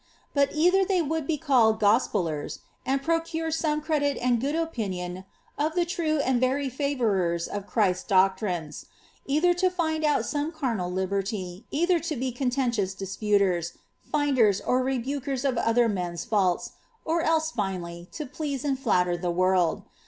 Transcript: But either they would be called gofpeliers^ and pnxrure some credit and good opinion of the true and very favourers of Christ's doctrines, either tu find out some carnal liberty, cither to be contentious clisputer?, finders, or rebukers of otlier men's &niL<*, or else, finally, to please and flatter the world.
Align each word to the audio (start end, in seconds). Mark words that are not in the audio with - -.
But 0.33 0.49
either 0.55 0.83
they 0.83 1.03
would 1.03 1.27
be 1.27 1.37
called 1.37 1.79
gofpeliers^ 1.79 2.57
and 2.87 3.03
pnxrure 3.03 3.53
some 3.53 3.81
credit 3.81 4.17
and 4.17 4.41
good 4.41 4.55
opinion 4.55 5.25
of 5.59 5.75
the 5.75 5.85
true 5.85 6.17
and 6.17 6.39
very 6.41 6.69
favourers 6.69 7.47
of 7.47 7.67
Christ's 7.67 8.05
doctrines, 8.05 8.87
either 9.27 9.53
tu 9.53 9.69
find 9.69 10.03
out 10.03 10.25
some 10.25 10.51
carnal 10.51 10.91
liberty, 10.91 11.65
cither 11.71 11.99
to 11.99 12.15
be 12.15 12.31
contentious 12.31 12.95
clisputer?, 12.95 13.73
finders, 14.11 14.59
or 14.59 14.81
rebukers 14.83 15.47
of 15.47 15.53
otlier 15.53 15.93
men's 15.93 16.25
&niL<*, 16.25 16.71
or 17.05 17.21
else, 17.21 17.51
finally, 17.51 18.07
to 18.11 18.25
please 18.25 18.65
and 18.65 18.79
flatter 18.79 19.15
the 19.15 19.29
world. 19.29 19.83